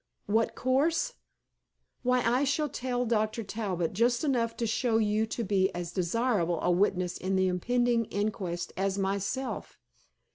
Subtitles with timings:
[0.25, 1.13] "What course?
[2.01, 3.43] Why, I shall tell Dr.
[3.43, 8.05] Talbot just enough to show you to be as desirable a witness in the impending
[8.05, 9.77] inquest as myself.